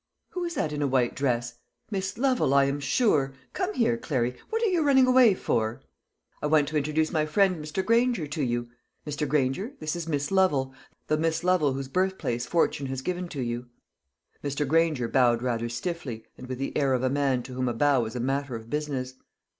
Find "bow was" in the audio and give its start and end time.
17.75-18.15